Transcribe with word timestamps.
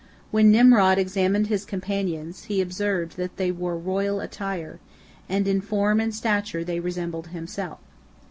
When 0.31 0.49
Nimrod 0.49 0.97
examined 0.97 1.45
his 1.45 1.63
companions, 1.63 2.45
he 2.45 2.59
observed 2.59 3.17
that 3.17 3.37
they 3.37 3.51
wore 3.51 3.77
royal 3.77 4.19
attire, 4.19 4.79
and 5.29 5.47
in 5.47 5.61
form 5.61 5.99
and 5.99 6.11
stature 6.11 6.63
they 6.63 6.79
resembled 6.79 7.27
himself. 7.27 7.77